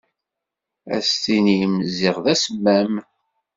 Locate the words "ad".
0.95-1.03